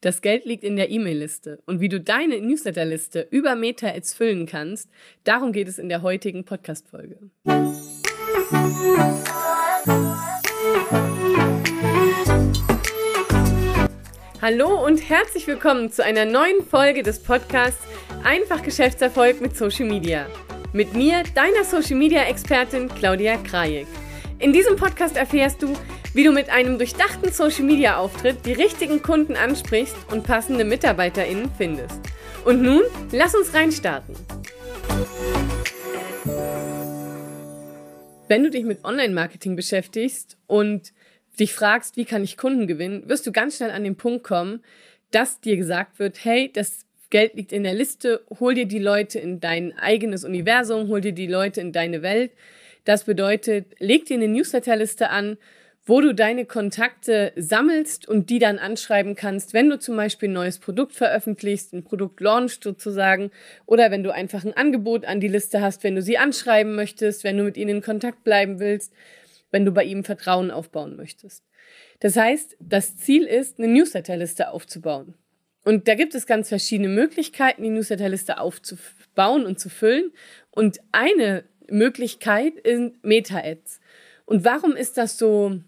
[0.00, 4.88] Das Geld liegt in der E-Mail-Liste und wie du deine Newsletter-Liste über Meta-Ads füllen kannst,
[5.24, 7.18] darum geht es in der heutigen Podcast-Folge.
[14.40, 17.82] Hallo und herzlich willkommen zu einer neuen Folge des Podcasts
[18.22, 20.28] Einfach Geschäftserfolg mit Social Media.
[20.72, 23.88] Mit mir, deiner Social Media Expertin Claudia Krajek.
[24.38, 25.74] In diesem Podcast erfährst du,
[26.14, 31.50] wie du mit einem durchdachten Social Media Auftritt die richtigen Kunden ansprichst und passende MitarbeiterInnen
[31.56, 32.00] findest.
[32.44, 34.14] Und nun, lass uns reinstarten.
[38.28, 40.92] Wenn du dich mit Online-Marketing beschäftigst und
[41.38, 44.62] dich fragst, wie kann ich Kunden gewinnen, wirst du ganz schnell an den Punkt kommen,
[45.10, 49.18] dass dir gesagt wird, hey, das Geld liegt in der Liste, hol dir die Leute
[49.18, 52.32] in dein eigenes Universum, hol dir die Leute in deine Welt.
[52.84, 55.38] Das bedeutet, leg dir eine Newsletterliste an,
[55.88, 60.34] wo du deine Kontakte sammelst und die dann anschreiben kannst, wenn du zum Beispiel ein
[60.34, 63.30] neues Produkt veröffentlichst, ein Produkt launchst sozusagen,
[63.64, 67.24] oder wenn du einfach ein Angebot an die Liste hast, wenn du sie anschreiben möchtest,
[67.24, 68.92] wenn du mit ihnen in Kontakt bleiben willst,
[69.50, 71.42] wenn du bei ihm Vertrauen aufbauen möchtest.
[72.00, 75.14] Das heißt, das Ziel ist, eine Newsletterliste aufzubauen.
[75.64, 80.12] Und da gibt es ganz verschiedene Möglichkeiten, die Newsletterliste aufzubauen und zu füllen.
[80.50, 83.80] Und eine Möglichkeit sind Meta-Ads.
[84.26, 85.60] Und warum ist das so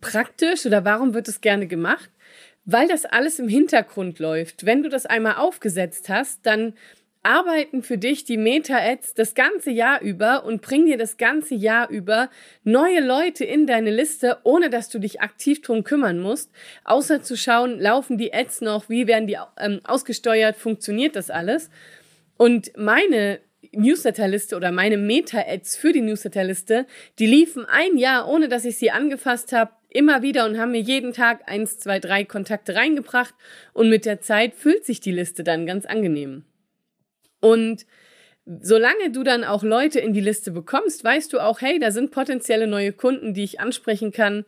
[0.00, 2.10] praktisch oder warum wird es gerne gemacht?
[2.64, 4.64] Weil das alles im Hintergrund läuft.
[4.64, 6.74] Wenn du das einmal aufgesetzt hast, dann
[7.22, 11.88] arbeiten für dich die Meta-Ads das ganze Jahr über und bringen dir das ganze Jahr
[11.88, 12.30] über
[12.64, 16.50] neue Leute in deine Liste, ohne dass du dich aktiv drum kümmern musst,
[16.84, 21.70] außer zu schauen, laufen die Ads noch, wie werden die ähm, ausgesteuert, funktioniert das alles.
[22.36, 23.40] Und meine
[23.72, 26.86] Newsletterliste oder meine Meta-Ads für die Newsletterliste,
[27.18, 30.80] die liefen ein Jahr, ohne dass ich sie angefasst habe, immer wieder und haben mir
[30.80, 33.34] jeden Tag eins, zwei, drei Kontakte reingebracht
[33.72, 36.44] und mit der Zeit füllt sich die Liste dann ganz angenehm.
[37.40, 37.86] Und
[38.46, 42.10] solange du dann auch Leute in die Liste bekommst, weißt du auch, hey, da sind
[42.10, 44.44] potenzielle neue Kunden, die ich ansprechen kann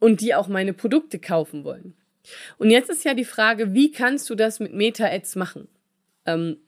[0.00, 1.94] und die auch meine Produkte kaufen wollen.
[2.58, 5.68] Und jetzt ist ja die Frage, wie kannst du das mit Meta-Ads machen?
[6.26, 6.58] Ähm,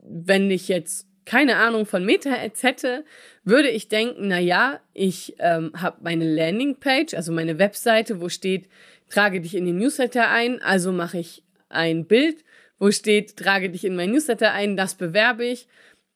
[0.00, 3.04] wenn ich jetzt keine Ahnung von Meta-Ads hätte,
[3.44, 8.68] würde ich denken, na ja, ich ähm, habe meine Landingpage, also meine Webseite, wo steht,
[9.08, 12.44] trage dich in den Newsletter ein, also mache ich ein Bild,
[12.78, 15.68] wo steht, trage dich in mein Newsletter ein, das bewerbe ich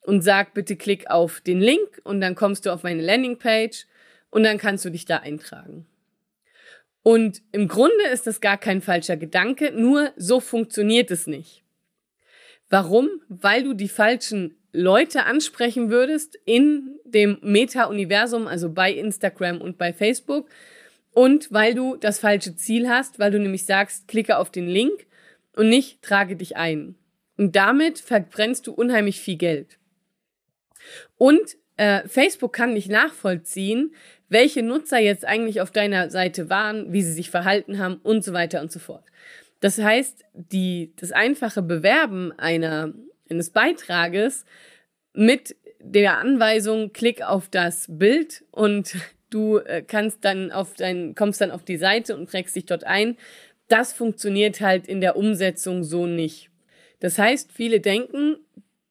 [0.02, 3.86] und sag bitte klick auf den Link und dann kommst du auf meine Landingpage
[4.30, 5.86] und dann kannst du dich da eintragen.
[7.02, 11.62] Und im Grunde ist das gar kein falscher Gedanke, nur so funktioniert es nicht.
[12.68, 13.08] Warum?
[13.28, 19.92] Weil du die falschen Leute ansprechen würdest in dem Meta-Universum, also bei Instagram und bei
[19.92, 20.48] Facebook.
[21.12, 25.06] Und weil du das falsche Ziel hast, weil du nämlich sagst, klicke auf den Link
[25.56, 26.94] und nicht trage dich ein.
[27.36, 29.78] Und damit verbrennst du unheimlich viel Geld.
[31.16, 33.94] Und äh, Facebook kann nicht nachvollziehen,
[34.28, 38.32] welche Nutzer jetzt eigentlich auf deiner Seite waren, wie sie sich verhalten haben und so
[38.32, 39.04] weiter und so fort.
[39.60, 42.92] Das heißt, die, das einfache Bewerben einer,
[43.30, 44.44] eines Beitrages
[45.12, 48.96] mit der Anweisung, klick auf das Bild und
[49.30, 52.84] du äh, kannst dann auf dein, kommst dann auf die Seite und trägst dich dort
[52.84, 53.16] ein.
[53.68, 56.50] Das funktioniert halt in der Umsetzung so nicht.
[57.00, 58.36] Das heißt, viele denken,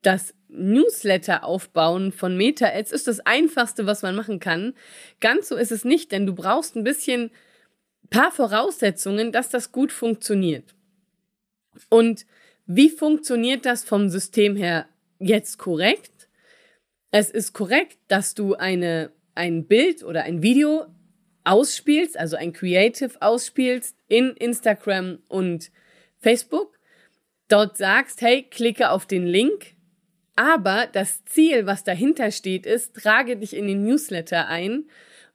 [0.02, 4.74] das Newsletter aufbauen von Meta-Ads ist das einfachste, was man machen kann.
[5.20, 7.32] Ganz so ist es nicht, denn du brauchst ein bisschen
[8.10, 10.76] paar Voraussetzungen, dass das gut funktioniert.
[11.90, 12.26] Und
[12.68, 14.88] wie funktioniert das vom System her
[15.20, 16.28] jetzt korrekt?
[17.12, 20.86] Es ist korrekt, dass du eine, ein Bild oder ein Video
[21.44, 25.72] ausspielst, also ein Creative ausspielst in Instagram und
[26.20, 26.78] Facebook.
[27.48, 29.74] Dort sagst, hey, klicke auf den Link.
[30.36, 34.86] Aber das Ziel, was dahinter steht, ist, trage dich in den Newsletter ein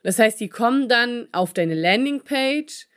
[0.02, 2.88] das heißt, die kommen dann auf deine Landingpage.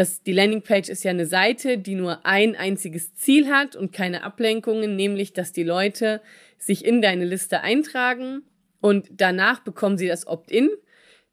[0.00, 4.22] Das, die Landingpage ist ja eine Seite, die nur ein einziges Ziel hat und keine
[4.22, 6.22] Ablenkungen, nämlich, dass die Leute
[6.56, 8.40] sich in deine Liste eintragen
[8.80, 10.70] und danach bekommen sie das Opt-in.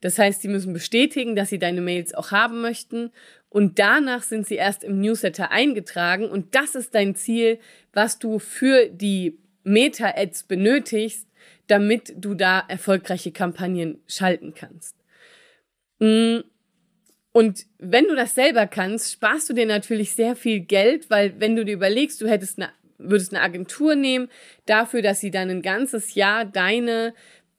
[0.02, 3.12] Das heißt, sie müssen bestätigen, dass sie deine Mails auch haben möchten
[3.48, 7.60] und danach sind sie erst im Newsletter eingetragen und das ist dein Ziel,
[7.94, 11.26] was du für die Meta-Ads benötigst,
[11.68, 14.98] damit du da erfolgreiche Kampagnen schalten kannst.
[16.00, 16.40] Mm.
[17.38, 21.56] Und wenn du das selber kannst, sparst du dir natürlich sehr viel Geld, weil wenn
[21.56, 24.28] du dir überlegst, du hättest eine, würdest eine Agentur nehmen,
[24.66, 27.14] dafür, dass sie dann ein ganzes Jahr deine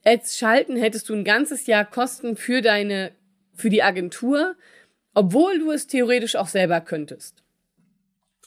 [0.05, 3.13] Ads schalten, hättest du ein ganzes Jahr Kosten für deine,
[3.55, 4.57] für die Agentur,
[5.15, 7.45] obwohl du es theoretisch auch selber könntest.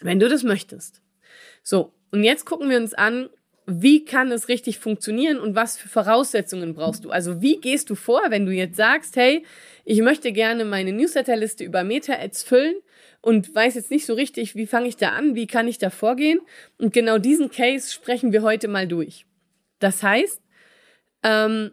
[0.02, 1.02] wenn du das möchtest.
[1.64, 3.30] So, und jetzt gucken wir uns an,
[3.68, 7.10] wie kann es richtig funktionieren und was für Voraussetzungen brauchst du?
[7.10, 9.46] Also wie gehst du vor, wenn du jetzt sagst, hey,
[9.86, 12.76] ich möchte gerne meine Newsletterliste über Meta-Ads füllen
[13.22, 15.90] und weiß jetzt nicht so richtig, wie fange ich da an, wie kann ich da
[15.90, 16.40] vorgehen?
[16.78, 19.26] Und genau diesen Case sprechen wir heute mal durch.
[19.80, 20.42] Das heißt,
[21.24, 21.72] ähm,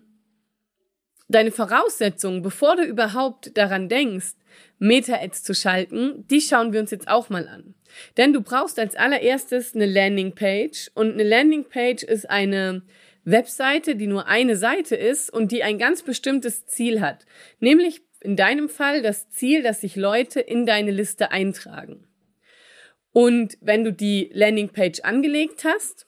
[1.28, 4.34] deine Voraussetzungen, bevor du überhaupt daran denkst,
[4.78, 7.74] Meta-Ads zu schalten, die schauen wir uns jetzt auch mal an.
[8.16, 12.82] Denn du brauchst als allererstes eine Landingpage und eine Landingpage ist eine
[13.30, 17.26] Webseite, die nur eine Seite ist und die ein ganz bestimmtes Ziel hat.
[17.60, 22.06] Nämlich in deinem Fall das Ziel, dass sich Leute in deine Liste eintragen.
[23.12, 26.06] Und wenn du die Landingpage angelegt hast,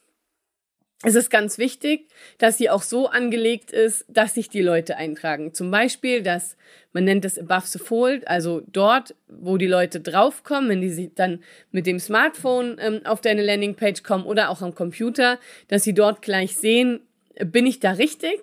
[1.03, 5.51] es ist ganz wichtig, dass sie auch so angelegt ist, dass sich die Leute eintragen.
[5.51, 6.57] Zum Beispiel, dass
[6.93, 11.43] man nennt es above the fold, also dort, wo die Leute draufkommen, wenn die dann
[11.71, 15.39] mit dem Smartphone ähm, auf deine Landingpage kommen oder auch am Computer,
[15.69, 16.99] dass sie dort gleich sehen,
[17.39, 18.39] bin ich da richtig?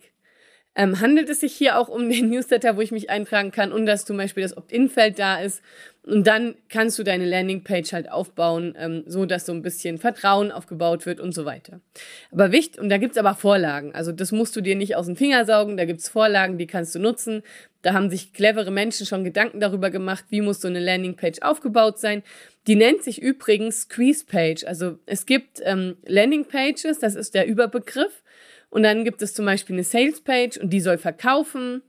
[0.75, 3.85] Ähm, handelt es sich hier auch um den Newsletter, wo ich mich eintragen kann und
[3.85, 5.61] dass zum Beispiel das Opt-in-Feld da ist.
[6.05, 10.52] Und dann kannst du deine Landingpage halt aufbauen, ähm, so dass so ein bisschen Vertrauen
[10.52, 11.81] aufgebaut wird und so weiter.
[12.31, 13.93] Aber wichtig, und da gibt's aber Vorlagen.
[13.93, 16.94] Also das musst du dir nicht aus dem Finger saugen, da gibt's Vorlagen, die kannst
[16.94, 17.43] du nutzen.
[17.82, 21.99] Da haben sich clevere Menschen schon Gedanken darüber gemacht, wie muss so eine Landingpage aufgebaut
[21.99, 22.23] sein.
[22.69, 24.64] Die nennt sich übrigens Squeeze Page.
[24.64, 28.23] Also es gibt ähm, Landingpages, das ist der Überbegriff.
[28.70, 31.82] Und dann gibt es zum Beispiel eine Sales Page und die soll verkaufen.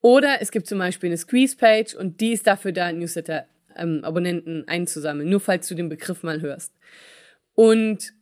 [0.00, 4.64] Oder es gibt zum Beispiel eine Squeeze Page und die ist dafür da, Newsletter-Abonnenten ähm,
[4.66, 5.28] einzusammeln.
[5.28, 6.72] Nur falls du den Begriff mal hörst.
[7.54, 8.14] Und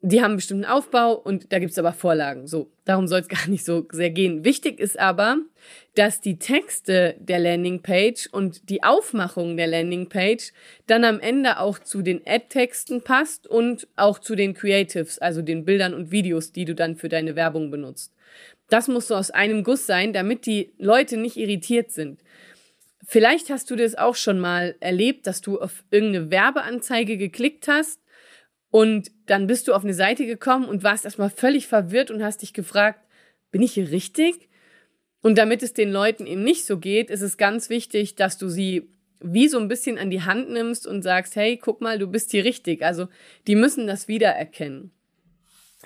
[0.00, 2.46] die haben einen bestimmten Aufbau und da gibt's aber Vorlagen.
[2.46, 4.44] So, darum soll es gar nicht so sehr gehen.
[4.44, 5.38] Wichtig ist aber,
[5.96, 10.52] dass die Texte der Landingpage und die Aufmachung der Landingpage
[10.86, 15.64] dann am Ende auch zu den Ad-Texten passt und auch zu den Creatives, also den
[15.64, 18.12] Bildern und Videos, die du dann für deine Werbung benutzt.
[18.70, 22.20] Das muss so aus einem Guss sein, damit die Leute nicht irritiert sind.
[23.04, 27.98] Vielleicht hast du das auch schon mal erlebt, dass du auf irgendeine Werbeanzeige geklickt hast
[28.70, 32.42] und dann bist du auf eine Seite gekommen und warst erstmal völlig verwirrt und hast
[32.42, 33.00] dich gefragt,
[33.50, 34.48] bin ich hier richtig?
[35.22, 38.48] Und damit es den Leuten eben nicht so geht, ist es ganz wichtig, dass du
[38.48, 42.06] sie wie so ein bisschen an die Hand nimmst und sagst, hey, guck mal, du
[42.06, 42.82] bist hier richtig.
[42.82, 43.08] Also
[43.46, 44.92] die müssen das wiedererkennen.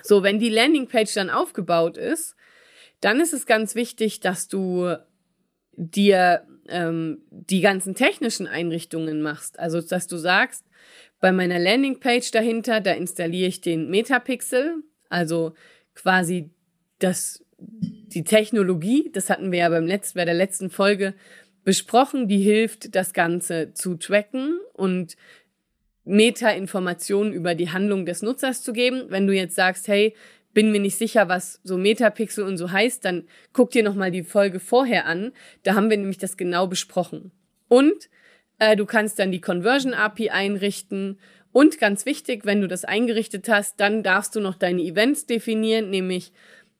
[0.02, 2.34] So, wenn die Landingpage dann aufgebaut ist,
[3.00, 4.96] dann ist es ganz wichtig, dass du
[5.72, 9.58] dir ähm, die ganzen technischen Einrichtungen machst.
[9.58, 10.64] Also, dass du sagst,
[11.22, 15.54] bei meiner Landingpage dahinter, da installiere ich den Metapixel, also
[15.94, 16.50] quasi
[16.98, 21.14] das, die Technologie, das hatten wir ja beim letzten, bei der letzten Folge
[21.62, 25.16] besprochen, die hilft, das Ganze zu tracken und
[26.04, 29.04] Meta-Informationen über die Handlung des Nutzers zu geben.
[29.08, 30.16] Wenn du jetzt sagst, hey,
[30.52, 34.24] bin mir nicht sicher, was so Metapixel und so heißt, dann guck dir nochmal die
[34.24, 35.30] Folge vorher an.
[35.62, 37.30] Da haben wir nämlich das genau besprochen.
[37.68, 38.10] Und
[38.58, 41.18] äh, du kannst dann die Conversion API einrichten.
[41.52, 45.90] Und ganz wichtig, wenn du das eingerichtet hast, dann darfst du noch deine Events definieren,
[45.90, 46.32] nämlich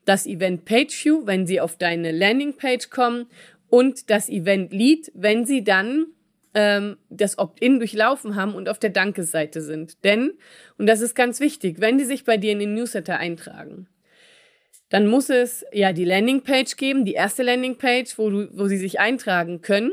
[0.04, 3.26] das Event Page View, wenn sie auf deine Landingpage kommen
[3.68, 6.06] und das Event Lead, wenn sie dann
[6.54, 10.04] ähm, das Opt-in durchlaufen haben und auf der Danke-Seite sind.
[10.04, 10.32] Denn,
[10.78, 13.88] und das ist ganz wichtig, wenn die sich bei dir in den Newsletter eintragen,
[14.88, 19.62] dann muss es ja die Landingpage geben, die erste Landingpage, wo, wo sie sich eintragen
[19.62, 19.92] können.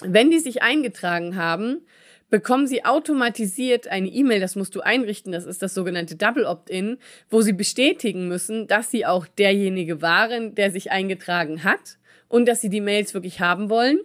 [0.00, 1.82] Wenn die sich eingetragen haben,
[2.28, 6.98] bekommen sie automatisiert eine E-Mail, das musst du einrichten, das ist das sogenannte Double Opt-in,
[7.30, 11.98] wo sie bestätigen müssen, dass sie auch derjenige waren, der sich eingetragen hat
[12.28, 14.00] und dass sie die Mails wirklich haben wollen.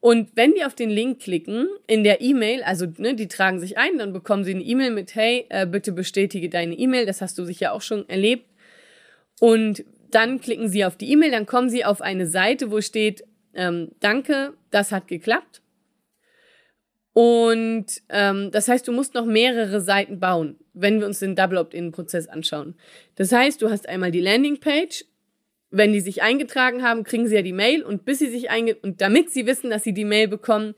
[0.00, 3.76] Und wenn die auf den Link klicken in der E-Mail, also ne, die tragen sich
[3.76, 7.36] ein, dann bekommen sie eine E-Mail mit, hey, äh, bitte bestätige deine E-Mail, das hast
[7.36, 8.46] du sicher auch schon erlebt.
[9.40, 13.24] Und dann klicken sie auf die E-Mail, dann kommen sie auf eine Seite, wo steht,
[13.58, 15.60] ähm, danke, das hat geklappt.
[17.12, 21.58] Und ähm, das heißt, du musst noch mehrere Seiten bauen, wenn wir uns den Double
[21.58, 22.76] Opt-in-Prozess anschauen.
[23.16, 25.04] Das heißt, du hast einmal die Landingpage.
[25.70, 28.74] Wenn die sich eingetragen haben, kriegen sie ja die Mail und bis sie sich einge
[28.76, 30.74] und damit sie wissen, dass sie die Mail bekommen,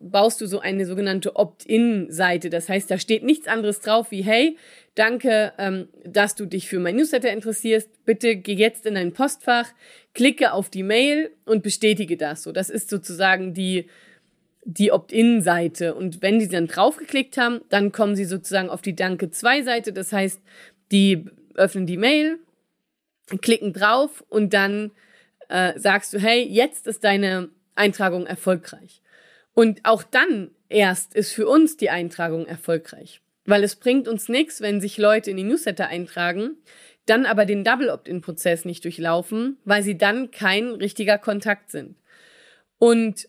[0.00, 2.50] baust du so eine sogenannte Opt-in-Seite.
[2.50, 4.56] Das heißt, da steht nichts anderes drauf wie Hey,
[4.94, 8.04] danke, ähm, dass du dich für mein Newsletter interessierst.
[8.04, 9.68] Bitte geh jetzt in dein Postfach,
[10.14, 12.42] klicke auf die Mail und bestätige das.
[12.42, 13.88] So, das ist sozusagen die,
[14.64, 15.94] die Opt-in-Seite.
[15.94, 19.92] Und wenn die dann draufgeklickt haben, dann kommen sie sozusagen auf die Danke-2-Seite.
[19.92, 20.40] Das heißt,
[20.92, 22.38] die öffnen die Mail,
[23.40, 24.90] klicken drauf und dann
[25.48, 29.02] äh, sagst du, hey, jetzt ist deine Eintragung erfolgreich.
[29.54, 33.20] Und auch dann erst ist für uns die Eintragung erfolgreich.
[33.44, 36.56] Weil es bringt uns nichts, wenn sich Leute in die Newsletter eintragen,
[37.06, 41.96] dann aber den Double Opt-in-Prozess nicht durchlaufen, weil sie dann kein richtiger Kontakt sind.
[42.78, 43.28] Und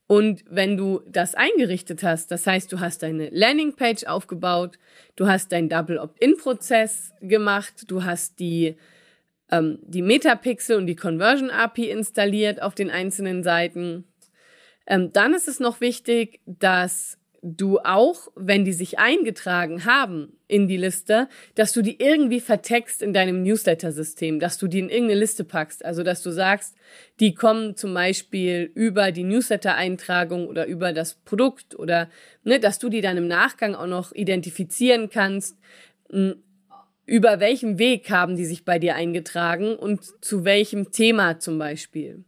[0.08, 4.78] und wenn du das eingerichtet hast, das heißt, du hast deine Landingpage aufgebaut,
[5.16, 8.76] du hast deinen Double Opt-in-Prozess gemacht, du hast die,
[9.52, 14.06] ähm, die Metapixel und die Conversion API installiert auf den einzelnen Seiten,
[14.86, 20.68] ähm, dann ist es noch wichtig, dass du auch, wenn die sich eingetragen haben in
[20.68, 25.20] die Liste, dass du die irgendwie vertext in deinem Newsletter-System, dass du die in irgendeine
[25.20, 25.86] Liste packst.
[25.86, 26.76] Also, dass du sagst,
[27.20, 32.10] die kommen zum Beispiel über die Newsletter-Eintragung oder über das Produkt oder,
[32.44, 35.56] ne, dass du die dann im Nachgang auch noch identifizieren kannst.
[36.10, 36.42] Hm,
[37.06, 42.26] über welchem Weg haben die sich bei dir eingetragen und zu welchem Thema zum Beispiel.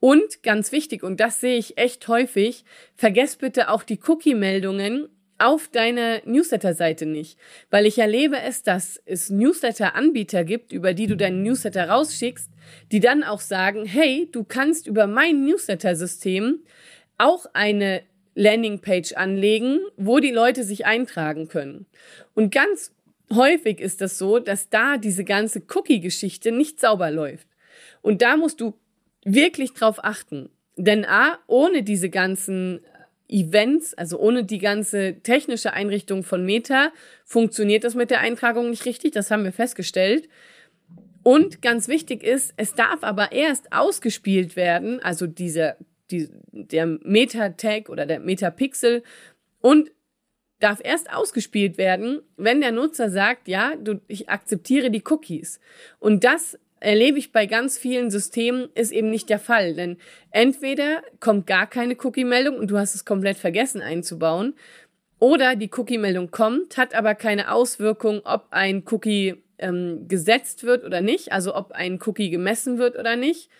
[0.00, 2.64] Und ganz wichtig, und das sehe ich echt häufig,
[2.94, 7.38] vergess bitte auch die Cookie-Meldungen auf deine Newsletter-Seite nicht.
[7.70, 12.50] Weil ich erlebe es, dass es Newsletter-Anbieter gibt, über die du deinen Newsletter rausschickst,
[12.92, 16.60] die dann auch sagen, hey, du kannst über mein Newsletter-System
[17.18, 18.02] auch eine
[18.34, 21.86] Landingpage anlegen, wo die Leute sich eintragen können.
[22.34, 22.92] Und ganz
[23.32, 27.48] häufig ist das so, dass da diese ganze Cookie-Geschichte nicht sauber läuft.
[28.00, 28.74] Und da musst du
[29.24, 30.50] wirklich drauf achten.
[30.76, 32.80] Denn A, ohne diese ganzen
[33.28, 36.92] Events, also ohne die ganze technische Einrichtung von Meta,
[37.24, 39.12] funktioniert das mit der Eintragung nicht richtig.
[39.12, 40.28] Das haben wir festgestellt.
[41.22, 45.76] Und ganz wichtig ist, es darf aber erst ausgespielt werden, also diese,
[46.10, 49.02] die, der Meta-Tag oder der Meta-Pixel
[49.60, 49.90] und
[50.60, 55.60] darf erst ausgespielt werden, wenn der Nutzer sagt, ja, du, ich akzeptiere die Cookies.
[55.98, 59.74] Und das erlebe ich bei ganz vielen Systemen, ist eben nicht der Fall.
[59.74, 59.98] Denn
[60.30, 64.54] entweder kommt gar keine Cookie-Meldung und du hast es komplett vergessen einzubauen,
[65.20, 71.00] oder die Cookie-Meldung kommt, hat aber keine Auswirkung, ob ein Cookie ähm, gesetzt wird oder
[71.00, 73.50] nicht, also ob ein Cookie gemessen wird oder nicht.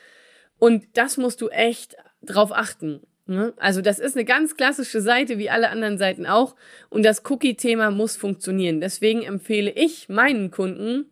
[0.59, 3.01] Und das musst du echt drauf achten.
[3.27, 3.53] Ne?
[3.57, 6.55] Also das ist eine ganz klassische Seite, wie alle anderen Seiten auch.
[6.91, 8.81] Und das Cookie-Thema muss funktionieren.
[8.81, 11.07] Deswegen empfehle ich meinen Kunden,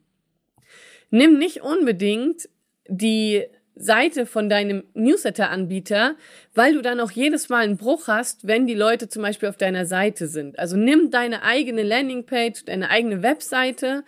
[1.11, 2.49] nimm nicht unbedingt
[2.89, 3.45] die
[3.77, 6.17] Seite von deinem Newsletter-Anbieter,
[6.55, 9.59] weil du dann auch jedes Mal einen Bruch hast, wenn die Leute zum Beispiel auf
[9.59, 10.59] deiner Seite sind.
[10.59, 14.05] Also nimm deine eigene Landingpage, deine eigene Webseite,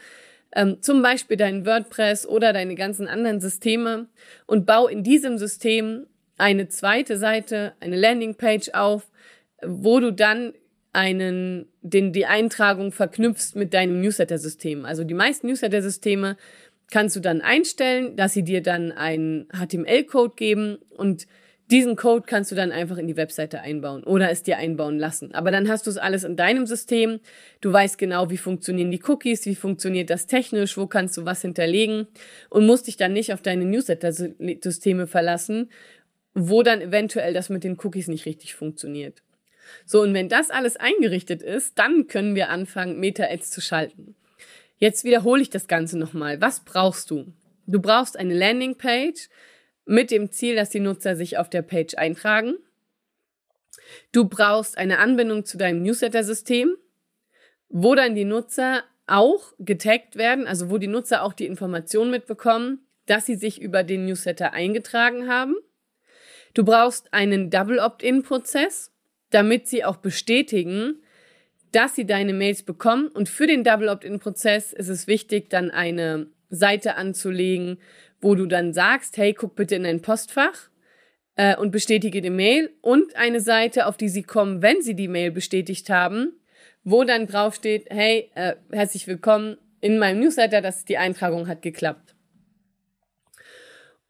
[0.54, 4.06] ähm, zum Beispiel dein WordPress oder deine ganzen anderen Systeme
[4.46, 6.06] und bau in diesem System
[6.38, 9.06] eine zweite Seite, eine Landingpage auf,
[9.62, 10.54] wo du dann
[10.92, 14.86] einen, den, die Eintragung verknüpfst mit deinem Newsletter-System.
[14.86, 16.36] Also die meisten Newsletter-Systeme
[16.90, 21.26] kannst du dann einstellen, dass sie dir dann einen HTML-Code geben und
[21.70, 25.34] diesen Code kannst du dann einfach in die Webseite einbauen oder es dir einbauen lassen.
[25.34, 27.20] Aber dann hast du es alles in deinem System.
[27.60, 31.42] Du weißt genau, wie funktionieren die Cookies, wie funktioniert das technisch, wo kannst du was
[31.42, 32.06] hinterlegen
[32.48, 35.70] und musst dich dann nicht auf deine Newsletter-Systeme verlassen,
[36.32, 39.22] wo dann eventuell das mit den Cookies nicht richtig funktioniert.
[39.84, 44.07] So, und wenn das alles eingerichtet ist, dann können wir anfangen, Meta-Ads zu schalten.
[44.78, 46.40] Jetzt wiederhole ich das Ganze nochmal.
[46.40, 47.32] Was brauchst du?
[47.66, 49.28] Du brauchst eine Landingpage
[49.84, 52.54] mit dem Ziel, dass die Nutzer sich auf der Page eintragen.
[54.12, 56.76] Du brauchst eine Anbindung zu deinem Newsletter-System,
[57.68, 62.86] wo dann die Nutzer auch getaggt werden, also wo die Nutzer auch die Information mitbekommen,
[63.06, 65.56] dass sie sich über den Newsletter eingetragen haben.
[66.54, 68.92] Du brauchst einen Double Opt-in-Prozess,
[69.30, 71.02] damit sie auch bestätigen,
[71.72, 73.08] dass sie deine Mails bekommen.
[73.08, 77.78] Und für den Double Opt-in-Prozess ist es wichtig, dann eine Seite anzulegen,
[78.20, 80.70] wo du dann sagst, hey, guck bitte in dein Postfach
[81.36, 85.08] äh, und bestätige die Mail und eine Seite, auf die sie kommen, wenn sie die
[85.08, 86.32] Mail bestätigt haben,
[86.84, 91.62] wo dann drauf steht, hey, äh, herzlich willkommen in meinem Newsletter, dass die Eintragung hat
[91.62, 92.14] geklappt.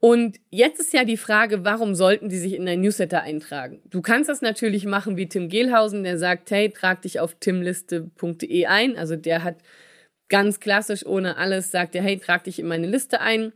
[0.00, 3.80] Und jetzt ist ja die Frage, warum sollten die sich in dein Newsletter eintragen?
[3.90, 8.66] Du kannst das natürlich machen wie Tim Gehlhausen, der sagt, hey, trag dich auf timliste.de
[8.66, 8.96] ein.
[8.96, 9.56] Also der hat
[10.28, 13.52] ganz klassisch ohne alles, sagt er, hey, trag dich in meine Liste ein.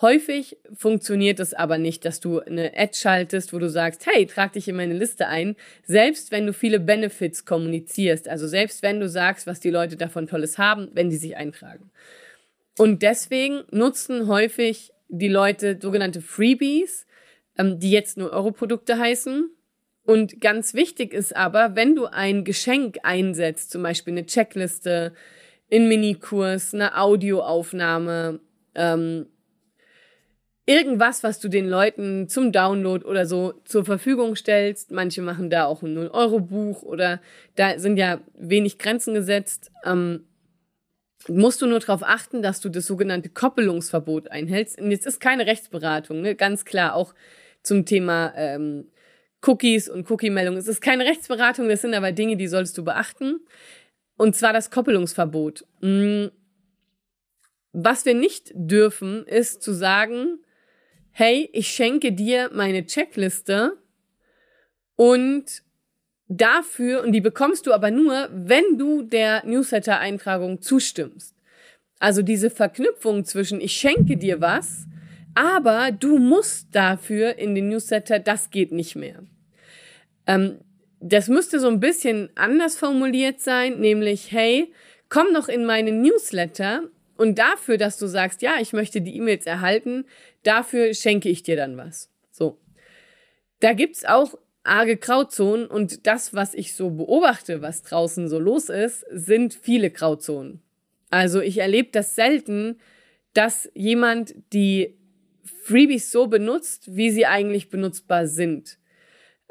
[0.00, 4.54] Häufig funktioniert es aber nicht, dass du eine Ad schaltest, wo du sagst, hey, trag
[4.54, 5.54] dich in meine Liste ein,
[5.84, 10.26] selbst wenn du viele Benefits kommunizierst, also selbst wenn du sagst, was die Leute davon
[10.26, 11.92] Tolles haben, wenn die sich eintragen.
[12.78, 17.06] Und deswegen nutzen häufig die Leute sogenannte Freebies,
[17.58, 19.50] ähm, die jetzt nur Europrodukte heißen.
[20.04, 25.12] Und ganz wichtig ist aber, wenn du ein Geschenk einsetzt, zum Beispiel eine Checkliste,
[25.70, 28.40] einen Minikurs, eine Audioaufnahme,
[28.74, 29.26] ähm,
[30.66, 34.90] irgendwas, was du den Leuten zum Download oder so zur Verfügung stellst.
[34.90, 37.20] Manche machen da auch ein 0-Euro-Buch oder
[37.54, 39.70] da sind ja wenig Grenzen gesetzt.
[39.84, 40.24] Ähm,
[41.28, 44.80] musst du nur darauf achten, dass du das sogenannte Koppelungsverbot einhältst.
[44.80, 46.34] Und jetzt ist keine Rechtsberatung, ne?
[46.34, 47.14] ganz klar, auch
[47.62, 48.88] zum Thema ähm,
[49.42, 50.58] Cookies und Cookie-Meldungen.
[50.58, 53.40] Es ist keine Rechtsberatung, das sind aber Dinge, die solltest du beachten.
[54.16, 55.66] Und zwar das Koppelungsverbot.
[55.80, 56.26] Mm.
[57.74, 60.38] Was wir nicht dürfen, ist zu sagen,
[61.10, 63.78] hey, ich schenke dir meine Checkliste
[64.94, 65.62] und
[66.36, 71.34] dafür, und die bekommst du aber nur, wenn du der Newsletter-Eintragung zustimmst.
[71.98, 74.86] Also diese Verknüpfung zwischen ich schenke dir was,
[75.34, 79.22] aber du musst dafür in den Newsletter, das geht nicht mehr.
[80.26, 80.58] Ähm,
[81.00, 84.72] das müsste so ein bisschen anders formuliert sein, nämlich, hey,
[85.08, 86.84] komm noch in meinen Newsletter
[87.16, 90.04] und dafür, dass du sagst, ja, ich möchte die E-Mails erhalten,
[90.42, 92.10] dafür schenke ich dir dann was.
[92.30, 92.58] So.
[93.60, 98.68] Da gibt's auch arge Grauzonen und das, was ich so beobachte, was draußen so los
[98.68, 100.60] ist, sind viele Grauzonen.
[101.10, 102.78] Also ich erlebe das selten,
[103.34, 104.96] dass jemand die
[105.64, 108.78] Freebies so benutzt, wie sie eigentlich benutzbar sind.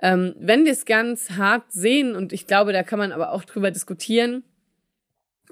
[0.02, 3.44] Ähm, wenn wir es ganz hart sehen, und ich glaube, da kann man aber auch
[3.44, 4.44] drüber diskutieren,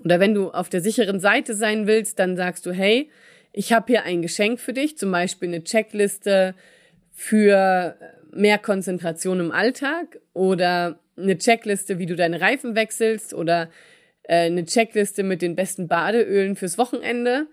[0.03, 3.11] oder wenn du auf der sicheren Seite sein willst, dann sagst du, hey,
[3.51, 6.55] ich habe hier ein Geschenk für dich, zum Beispiel eine Checkliste
[7.11, 7.97] für
[8.31, 13.69] mehr Konzentration im Alltag oder eine Checkliste, wie du deine Reifen wechselst oder
[14.23, 17.47] äh, eine Checkliste mit den besten Badeölen fürs Wochenende.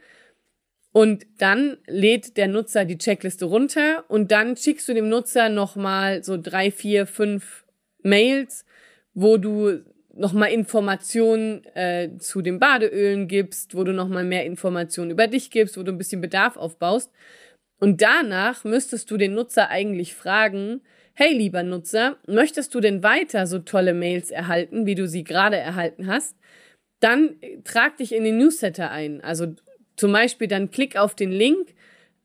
[0.92, 6.24] Und dann lädt der Nutzer die Checkliste runter und dann schickst du dem Nutzer nochmal
[6.24, 7.64] so drei, vier, fünf
[8.02, 8.64] Mails,
[9.12, 9.82] wo du
[10.14, 15.76] nochmal Informationen äh, zu den Badeölen gibst, wo du nochmal mehr Informationen über dich gibst,
[15.76, 17.12] wo du ein bisschen Bedarf aufbaust.
[17.78, 20.80] Und danach müsstest du den Nutzer eigentlich fragen,
[21.14, 25.56] hey lieber Nutzer, möchtest du denn weiter so tolle Mails erhalten, wie du sie gerade
[25.56, 26.36] erhalten hast?
[27.00, 29.20] Dann trag dich in den Newsletter ein.
[29.22, 29.54] Also
[29.96, 31.74] zum Beispiel dann klick auf den Link,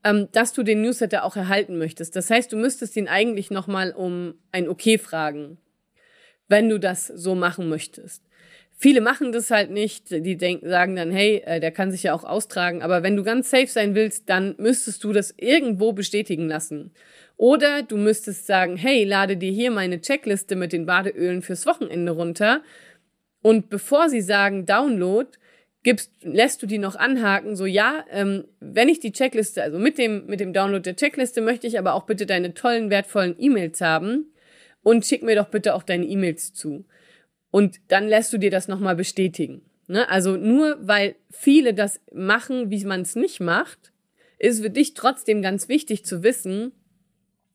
[0.04, 2.16] ähm, dass du den Newsletter auch erhalten möchtest.
[2.16, 5.58] Das heißt, du müsstest ihn eigentlich nochmal um ein Okay fragen,
[6.48, 8.24] wenn du das so machen möchtest.
[8.82, 10.10] Viele machen das halt nicht.
[10.10, 12.82] Die denken, sagen dann, hey, äh, der kann sich ja auch austragen.
[12.82, 16.92] Aber wenn du ganz safe sein willst, dann müsstest du das irgendwo bestätigen lassen.
[17.38, 22.12] Oder du müsstest sagen, hey, lade dir hier meine Checkliste mit den Badeölen fürs Wochenende
[22.12, 22.64] runter.
[23.44, 25.30] Und bevor sie sagen Download,
[25.84, 30.00] gibst, lässt du die noch anhaken, so ja, ähm, wenn ich die Checkliste, also mit
[30.00, 33.80] dem, mit dem Download der Checkliste möchte ich aber auch bitte deine tollen, wertvollen E-Mails
[33.82, 34.34] haben
[34.82, 36.86] und schick mir doch bitte auch deine E-Mails zu.
[37.52, 39.62] Und dann lässt du dir das nochmal bestätigen.
[39.88, 40.10] Ne?
[40.10, 43.92] Also nur weil viele das machen, wie man es nicht macht,
[44.40, 46.72] ist für dich trotzdem ganz wichtig zu wissen,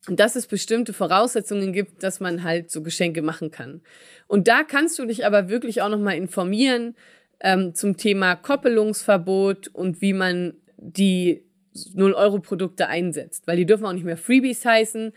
[0.07, 3.81] dass es bestimmte Voraussetzungen gibt, dass man halt so Geschenke machen kann.
[4.27, 6.95] Und da kannst du dich aber wirklich auch nochmal informieren
[7.41, 11.43] ähm, zum Thema Koppelungsverbot und wie man die
[11.75, 13.47] 0-Euro-Produkte einsetzt.
[13.47, 15.11] Weil die dürfen auch nicht mehr Freebies heißen.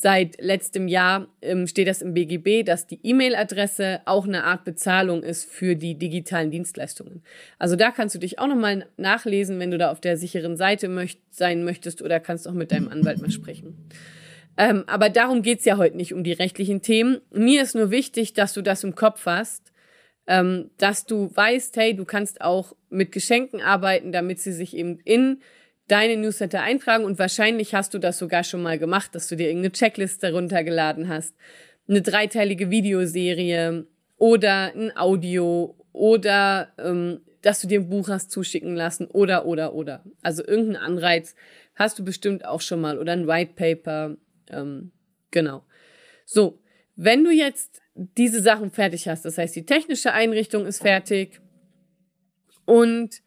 [0.00, 5.24] Seit letztem Jahr ähm, steht das im BGB, dass die E-Mail-Adresse auch eine Art Bezahlung
[5.24, 7.24] ist für die digitalen Dienstleistungen.
[7.58, 10.86] Also da kannst du dich auch nochmal nachlesen, wenn du da auf der sicheren Seite
[10.88, 13.88] möcht sein möchtest oder kannst auch mit deinem Anwalt mal sprechen.
[14.56, 17.20] Ähm, aber darum geht's ja heute nicht um die rechtlichen Themen.
[17.32, 19.72] Mir ist nur wichtig, dass du das im Kopf hast,
[20.28, 25.00] ähm, dass du weißt, hey, du kannst auch mit Geschenken arbeiten, damit sie sich eben
[25.00, 25.40] in
[25.88, 29.48] deine Newsletter eintragen und wahrscheinlich hast du das sogar schon mal gemacht, dass du dir
[29.48, 31.34] irgendeine Checkliste runtergeladen hast,
[31.88, 33.86] eine dreiteilige Videoserie
[34.18, 39.74] oder ein Audio oder ähm, dass du dir ein Buch hast zuschicken lassen oder, oder,
[39.74, 40.04] oder.
[40.22, 41.34] Also irgendeinen Anreiz
[41.74, 44.16] hast du bestimmt auch schon mal oder ein White Paper.
[44.50, 44.92] Ähm,
[45.30, 45.64] genau.
[46.26, 46.60] So,
[46.96, 51.40] wenn du jetzt diese Sachen fertig hast, das heißt, die technische Einrichtung ist fertig
[52.64, 53.22] und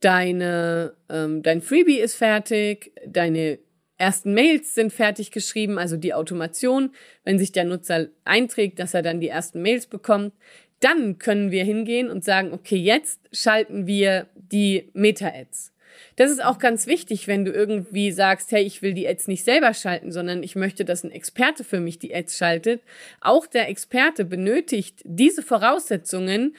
[0.00, 3.58] deine, ähm, dein Freebie ist fertig, deine
[3.98, 6.90] ersten Mails sind fertig geschrieben, also die Automation,
[7.24, 10.34] wenn sich der Nutzer einträgt, dass er dann die ersten Mails bekommt,
[10.80, 15.72] dann können wir hingehen und sagen, okay, jetzt schalten wir die Meta-Ads.
[16.16, 19.44] Das ist auch ganz wichtig, wenn du irgendwie sagst, hey, ich will die Ads nicht
[19.44, 22.82] selber schalten, sondern ich möchte, dass ein Experte für mich die Ads schaltet.
[23.22, 26.54] Auch der Experte benötigt diese Voraussetzungen,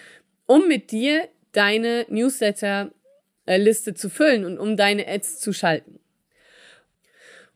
[0.47, 2.05] um mit dir deine
[3.47, 5.99] Newsletter-Liste zu füllen und um deine Ads zu schalten.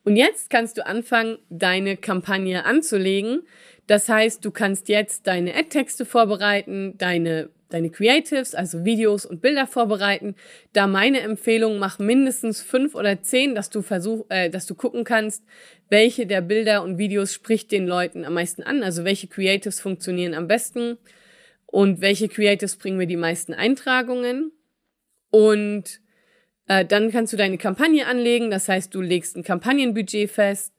[0.04, 3.42] Und jetzt kannst du anfangen, deine Kampagne anzulegen.
[3.86, 9.66] Das heißt, du kannst jetzt deine Ad-Texte vorbereiten, deine deine Creatives, also Videos und Bilder
[9.66, 10.34] vorbereiten.
[10.74, 15.04] Da meine Empfehlung, mach mindestens fünf oder zehn, dass du versuch, äh, dass du gucken
[15.04, 15.42] kannst,
[15.88, 20.34] welche der Bilder und Videos spricht den Leuten am meisten an, also welche Creatives funktionieren
[20.34, 20.98] am besten
[21.64, 24.52] und welche Creatives bringen mir die meisten Eintragungen.
[25.32, 26.00] Und
[26.68, 30.74] äh, dann kannst du deine Kampagne anlegen, das heißt, du legst ein Kampagnenbudget fest,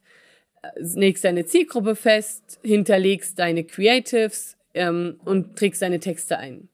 [0.61, 6.69] äh, legst deine Zielgruppe fest, hinterlegst deine Creatives ähm, und trägst deine Texte ein.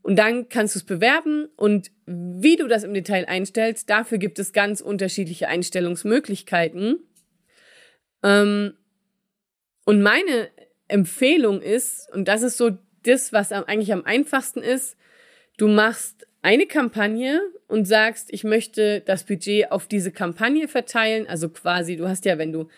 [0.00, 4.38] Und dann kannst du es bewerben und wie du das im Detail einstellst, dafür gibt
[4.38, 7.00] es ganz unterschiedliche Einstellungsmöglichkeiten.
[8.22, 8.74] Ähm,
[9.84, 10.48] und meine
[10.88, 14.96] Empfehlung ist, und das ist so das, was eigentlich am einfachsten ist,
[15.58, 21.26] du machst eine Kampagne und sagst, ich möchte das Budget auf diese Kampagne verteilen.
[21.26, 22.68] Also quasi, du hast ja, wenn du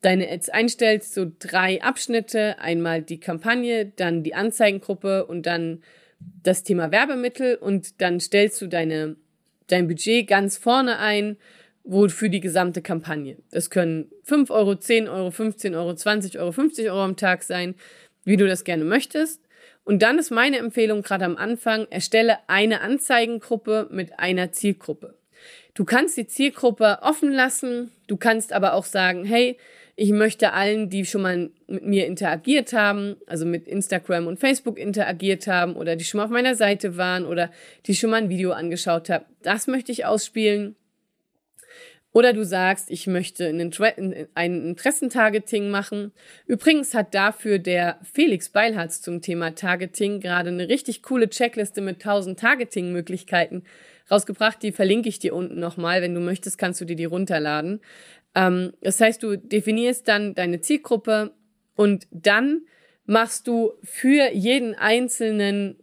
[0.00, 2.58] deine Ads einstellst, so drei Abschnitte.
[2.58, 5.82] Einmal die Kampagne, dann die Anzeigengruppe und dann
[6.42, 9.14] das Thema Werbemittel und dann stellst du deine,
[9.68, 11.36] dein Budget ganz vorne ein,
[11.84, 13.36] wo für die gesamte Kampagne.
[13.52, 17.76] Das können 5 Euro, 10 Euro, 15 Euro, 20 Euro, 50 Euro am Tag sein,
[18.24, 19.40] wie du das gerne möchtest.
[19.84, 25.18] Und dann ist meine Empfehlung gerade am Anfang, erstelle eine Anzeigengruppe mit einer Zielgruppe.
[25.74, 29.58] Du kannst die Zielgruppe offen lassen, du kannst aber auch sagen, hey,
[29.96, 34.78] ich möchte allen, die schon mal mit mir interagiert haben, also mit Instagram und Facebook
[34.78, 37.50] interagiert haben oder die schon mal auf meiner Seite waren oder
[37.86, 40.76] die schon mal ein Video angeschaut haben, das möchte ich ausspielen.
[42.12, 46.12] Oder du sagst, ich möchte ein Interessentargeting machen.
[46.46, 51.96] Übrigens hat dafür der Felix Beilharz zum Thema Targeting gerade eine richtig coole Checkliste mit
[51.96, 53.64] 1000 Targeting-Möglichkeiten
[54.10, 54.62] rausgebracht.
[54.62, 56.02] Die verlinke ich dir unten nochmal.
[56.02, 57.80] Wenn du möchtest, kannst du dir die runterladen.
[58.34, 61.32] Ähm, das heißt, du definierst dann deine Zielgruppe
[61.76, 62.66] und dann
[63.06, 65.78] machst du für jeden einzelnen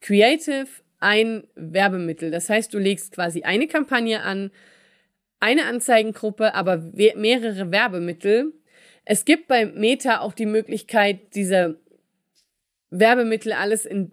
[0.00, 0.66] Creative
[0.98, 2.30] ein Werbemittel.
[2.30, 4.50] Das heißt, du legst quasi eine Kampagne an,
[5.40, 6.78] eine Anzeigengruppe, aber
[7.16, 8.52] mehrere Werbemittel.
[9.04, 11.80] Es gibt bei Meta auch die Möglichkeit, diese
[12.90, 14.12] Werbemittel alles in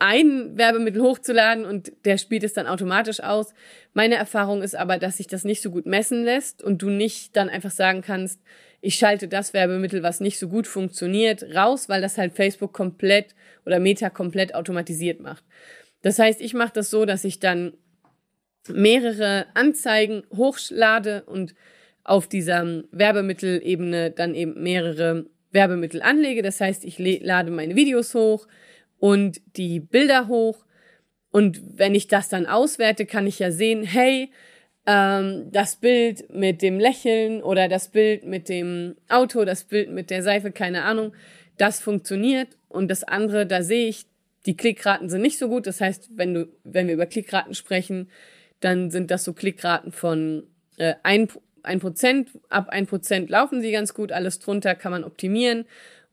[0.00, 3.52] ein Werbemittel hochzuladen und der spielt es dann automatisch aus.
[3.94, 7.36] Meine Erfahrung ist aber, dass sich das nicht so gut messen lässt und du nicht
[7.36, 8.40] dann einfach sagen kannst,
[8.80, 13.34] ich schalte das Werbemittel, was nicht so gut funktioniert, raus, weil das halt Facebook komplett
[13.66, 15.42] oder Meta komplett automatisiert macht.
[16.02, 17.72] Das heißt, ich mache das so, dass ich dann
[18.68, 21.54] mehrere Anzeigen hochlade und
[22.04, 26.42] auf dieser Werbemittelebene dann eben mehrere Werbemittel anlege.
[26.42, 28.46] Das heißt, ich lade meine Videos hoch,
[28.98, 30.64] und die Bilder hoch.
[31.30, 34.30] Und wenn ich das dann auswerte, kann ich ja sehen, hey,
[34.86, 40.10] ähm, das Bild mit dem Lächeln oder das Bild mit dem Auto, das Bild mit
[40.10, 41.14] der Seife, keine Ahnung,
[41.58, 42.48] das funktioniert.
[42.68, 44.06] Und das andere, da sehe ich,
[44.46, 45.66] die Klickraten sind nicht so gut.
[45.66, 48.08] Das heißt, wenn du, wenn wir über Klickraten sprechen,
[48.60, 51.28] dann sind das so Klickraten von äh, ein,
[51.62, 52.30] ein Prozent.
[52.48, 54.12] Ab ein Prozent laufen sie ganz gut.
[54.12, 55.64] Alles drunter kann man optimieren.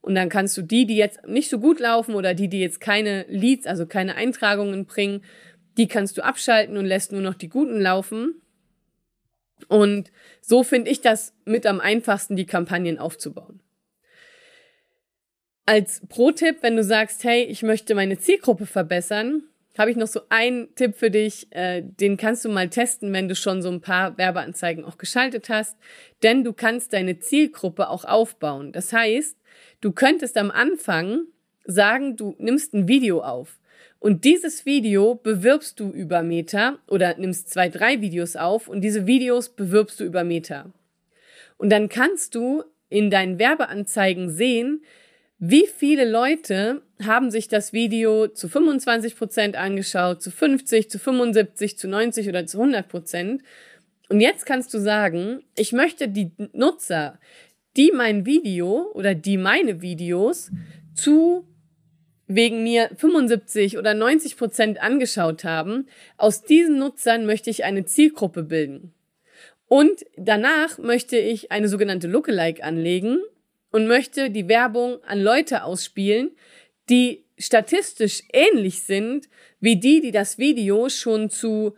[0.01, 2.79] Und dann kannst du die, die jetzt nicht so gut laufen oder die, die jetzt
[2.79, 5.23] keine Leads, also keine Eintragungen bringen,
[5.77, 8.39] die kannst du abschalten und lässt nur noch die guten laufen.
[9.67, 13.61] Und so finde ich das mit am einfachsten, die Kampagnen aufzubauen.
[15.65, 19.43] Als Pro-Tipp, wenn du sagst, hey, ich möchte meine Zielgruppe verbessern,
[19.77, 21.47] habe ich noch so einen Tipp für dich.
[21.51, 25.49] Äh, den kannst du mal testen, wenn du schon so ein paar Werbeanzeigen auch geschaltet
[25.49, 25.77] hast.
[26.23, 28.71] Denn du kannst deine Zielgruppe auch aufbauen.
[28.71, 29.37] Das heißt,
[29.81, 31.25] Du könntest am Anfang
[31.65, 33.59] sagen, du nimmst ein Video auf
[33.99, 39.05] und dieses Video bewirbst du über Meta oder nimmst zwei, drei Videos auf und diese
[39.05, 40.71] Videos bewirbst du über Meta.
[41.57, 44.83] Und dann kannst du in deinen Werbeanzeigen sehen,
[45.47, 51.77] wie viele Leute haben sich das Video zu 25 Prozent angeschaut, zu 50, zu 75,
[51.77, 53.43] zu 90 oder zu 100 Prozent.
[54.09, 57.19] Und jetzt kannst du sagen, ich möchte die Nutzer,
[57.77, 60.49] die mein Video oder die meine Videos
[60.95, 61.47] zu
[62.25, 68.41] wegen mir 75 oder 90 Prozent angeschaut haben, aus diesen Nutzern möchte ich eine Zielgruppe
[68.41, 68.95] bilden.
[69.67, 73.19] Und danach möchte ich eine sogenannte Lookalike anlegen
[73.75, 76.31] und möchte die Werbung an Leute ausspielen,
[76.89, 79.27] die statistisch ähnlich sind
[79.59, 81.75] wie die, die das Video schon zu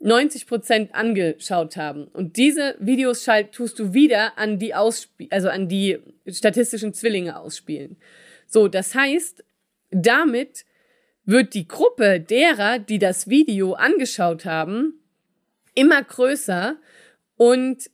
[0.00, 2.08] 90 Prozent angeschaut haben.
[2.08, 7.38] Und diese Videos schalt, tust du wieder an die Ausspie also an die statistischen Zwillinge
[7.40, 7.96] ausspielen.
[8.46, 9.42] So, das heißt,
[9.90, 10.66] damit
[11.24, 15.00] wird die Gruppe derer, die das Video angeschaut haben,
[15.74, 16.76] immer größer
[17.38, 17.88] und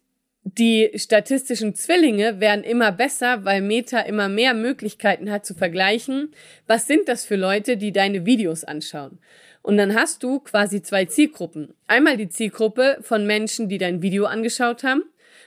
[0.49, 6.31] die statistischen Zwillinge werden immer besser, weil Meta immer mehr Möglichkeiten hat zu vergleichen,
[6.69, 9.19] was sind das für Leute, die deine Videos anschauen.
[9.63, 11.75] Und dann hast du quasi zwei Zielgruppen.
[11.89, 15.03] Einmal die Zielgruppe von Menschen, die dein Video angeschaut haben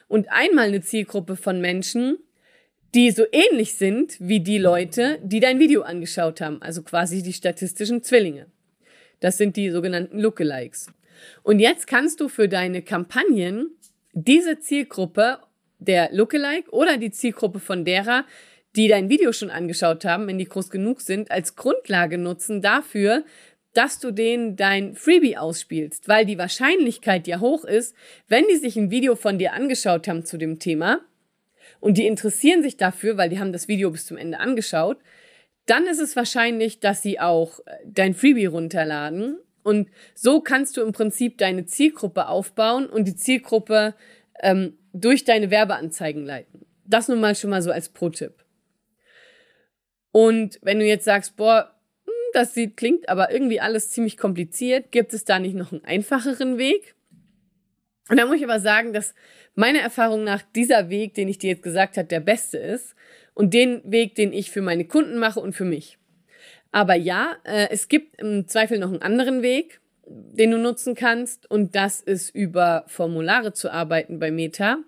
[0.10, 2.18] und einmal eine Zielgruppe von Menschen,
[2.94, 7.32] die so ähnlich sind wie die Leute, die dein Video angeschaut haben, also quasi die
[7.32, 8.48] statistischen Zwillinge.
[9.22, 10.88] Das sind die sogenannten Lookalikes.
[11.44, 13.72] Und jetzt kannst du für deine Kampagnen
[14.14, 15.40] diese Zielgruppe
[15.80, 18.26] der Lookalike oder die Zielgruppe von derer,
[18.76, 23.24] die dein Video schon angeschaut haben, wenn die groß genug sind, als Grundlage nutzen dafür,
[23.74, 27.96] dass du denen dein Freebie ausspielst, weil die Wahrscheinlichkeit ja hoch ist,
[28.28, 31.02] wenn die sich ein Video von dir angeschaut haben zu dem Thema
[31.80, 34.98] und die interessieren sich dafür, weil die haben das Video bis zum Ende angeschaut,
[35.66, 40.82] dann ist es wahrscheinlich, dass sie auch äh, dein Freebie runterladen und so kannst du
[40.82, 43.96] im Prinzip deine Zielgruppe aufbauen und die Zielgruppe
[44.42, 46.66] ähm, durch deine Werbeanzeigen leiten.
[46.86, 48.34] Das nun mal schon mal so als Pro-Tipp.
[50.12, 54.92] Und wenn du jetzt sagst, boah, hm, das sieht, klingt aber irgendwie alles ziemlich kompliziert,
[54.92, 56.96] gibt es da nicht noch einen einfacheren Weg?
[58.10, 59.14] Und da muss ich aber sagen, dass
[59.54, 62.96] meiner Erfahrung nach dieser Weg, den ich dir jetzt gesagt habe, der beste ist
[63.36, 65.99] und den Weg, den ich für meine Kunden mache und für mich.
[66.72, 71.50] Aber ja, äh, es gibt im Zweifel noch einen anderen Weg, den du nutzen kannst.
[71.50, 74.80] Und das ist über Formulare zu arbeiten bei Meta.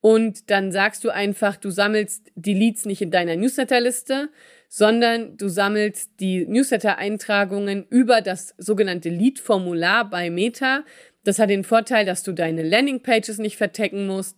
[0.00, 4.28] Und dann sagst du einfach, du sammelst die Leads nicht in deiner Newsletterliste,
[4.68, 10.84] sondern du sammelst die Newsletter-Eintragungen über das sogenannte Lead-Formular bei Meta.
[11.24, 14.36] Das hat den Vorteil, dass du deine Landingpages nicht vertecken musst,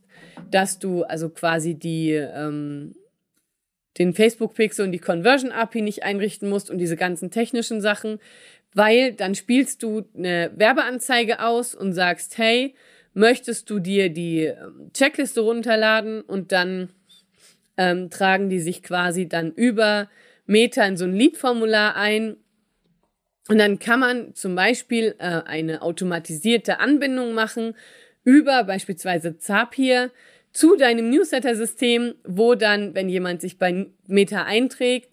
[0.50, 2.94] dass du also quasi die ähm,
[3.98, 8.18] den Facebook-Pixel und die Conversion API nicht einrichten musst und diese ganzen technischen Sachen,
[8.72, 12.74] weil dann spielst du eine Werbeanzeige aus und sagst, hey,
[13.14, 16.90] möchtest du dir die ähm, Checkliste runterladen und dann
[17.76, 20.08] ähm, tragen die sich quasi dann über
[20.46, 22.36] Meta in so ein Lead-Formular ein.
[23.48, 27.74] Und dann kann man zum Beispiel äh, eine automatisierte Anbindung machen
[28.22, 30.10] über beispielsweise Zapier
[30.52, 35.10] zu deinem Newsletter-System, wo dann, wenn jemand sich bei Meta einträgt,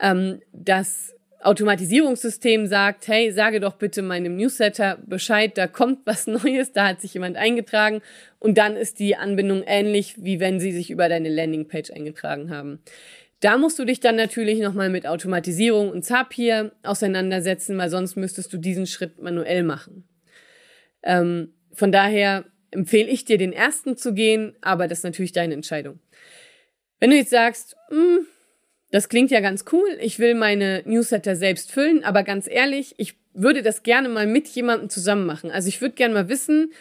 [0.00, 6.72] ähm, das Automatisierungssystem sagt, hey, sage doch bitte meinem Newsletter Bescheid, da kommt was Neues,
[6.72, 8.02] da hat sich jemand eingetragen
[8.38, 12.80] und dann ist die Anbindung ähnlich, wie wenn sie sich über deine Landingpage eingetragen haben.
[13.40, 18.52] Da musst du dich dann natürlich nochmal mit Automatisierung und Zapier auseinandersetzen, weil sonst müsstest
[18.52, 20.08] du diesen Schritt manuell machen.
[21.02, 22.46] Ähm, von daher
[22.76, 25.98] empfehle ich dir, den ersten zu gehen, aber das ist natürlich deine Entscheidung.
[27.00, 28.26] Wenn du jetzt sagst, hm,
[28.90, 33.16] das klingt ja ganz cool, ich will meine Newsletter selbst füllen, aber ganz ehrlich, ich
[33.34, 35.50] würde das gerne mal mit jemandem zusammen machen.
[35.50, 36.72] Also ich würde gerne mal wissen,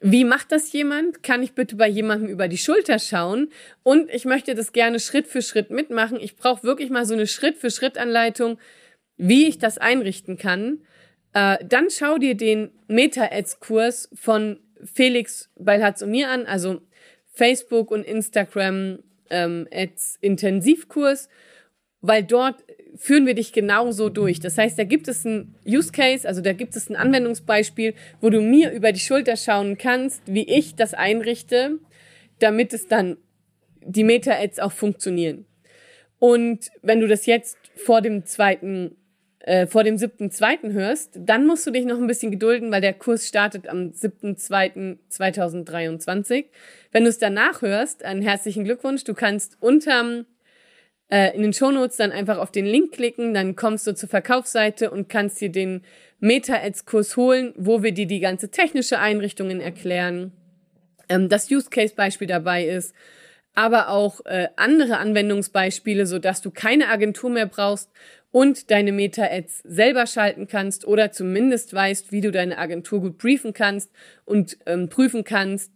[0.00, 1.22] wie macht das jemand?
[1.22, 3.48] Kann ich bitte bei jemandem über die Schulter schauen?
[3.82, 6.18] Und ich möchte das gerne Schritt für Schritt mitmachen.
[6.20, 8.58] Ich brauche wirklich mal so eine Schritt für Schritt Anleitung,
[9.16, 10.80] wie ich das einrichten kann.
[11.32, 16.80] Äh, dann schau dir den Meta-Ads-Kurs von Felix Beilharz und mir an, also
[17.32, 18.98] Facebook und Instagram
[19.30, 21.28] ähm, Ads Intensivkurs,
[22.00, 22.64] weil dort
[22.96, 24.40] führen wir dich genauso durch.
[24.40, 28.30] Das heißt, da gibt es ein Use Case, also da gibt es ein Anwendungsbeispiel, wo
[28.30, 31.78] du mir über die Schulter schauen kannst, wie ich das einrichte,
[32.38, 33.16] damit es dann
[33.80, 35.46] die Meta-Ads auch funktionieren.
[36.18, 38.96] Und wenn du das jetzt vor dem zweiten
[39.46, 40.72] äh, vor dem 7.2.
[40.72, 46.46] hörst, dann musst du dich noch ein bisschen gedulden, weil der Kurs startet am 7.2.2023.
[46.92, 49.04] Wenn du es danach hörst, einen herzlichen Glückwunsch.
[49.04, 50.24] Du kannst unterm
[51.10, 54.90] äh, in den Shownotes dann einfach auf den Link klicken, dann kommst du zur Verkaufsseite
[54.90, 55.82] und kannst dir den
[56.20, 60.32] Meta-Ads-Kurs holen, wo wir dir die ganze technische Einrichtungen erklären,
[61.10, 62.94] ähm, das Use-Case-Beispiel dabei ist
[63.54, 67.90] aber auch äh, andere Anwendungsbeispiele, so dass du keine Agentur mehr brauchst
[68.30, 73.52] und deine Meta-Ads selber schalten kannst oder zumindest weißt, wie du deine Agentur gut briefen
[73.52, 73.92] kannst
[74.24, 75.70] und ähm, prüfen kannst,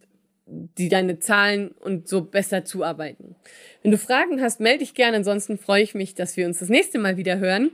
[0.45, 3.35] die deine Zahlen und so besser zuarbeiten.
[3.81, 5.17] Wenn du Fragen hast, melde dich gerne.
[5.17, 7.71] Ansonsten freue ich mich, dass wir uns das nächste Mal wieder hören.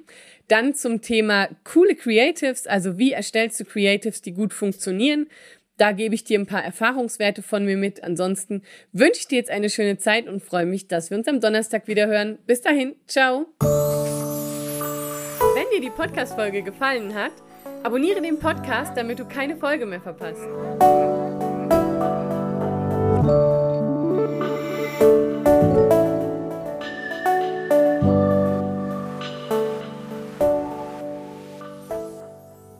[0.50, 5.28] Dann zum Thema coole Creatives, also wie erstellst du Creatives, die gut funktionieren.
[5.77, 8.03] Da gebe ich dir ein paar Erfahrungswerte von mir mit.
[8.03, 11.41] Ansonsten wünsche ich dir jetzt eine schöne Zeit und freue mich, dass wir uns am
[11.41, 12.38] Donnerstag wieder hören.
[12.45, 13.47] Bis dahin, ciao.
[15.53, 17.33] Wenn dir die Podcast-Folge gefallen hat,
[17.83, 21.24] abonniere den Podcast, damit du keine Folge mehr verpasst.